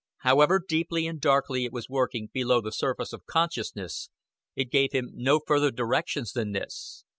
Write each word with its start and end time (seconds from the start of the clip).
However 0.21 0.59
deeply 0.67 1.05
and 1.05 1.21
darkly 1.21 1.63
it 1.63 1.71
was 1.71 1.87
working 1.87 2.31
below 2.33 2.59
the 2.59 2.71
surface 2.71 3.13
of 3.13 3.27
consciousness, 3.27 4.09
it 4.55 4.71
gave 4.71 4.93
him 4.93 5.11
no 5.13 5.39
further 5.45 5.69
directions 5.69 6.31
than 6.31 6.53
this. 6.53 7.05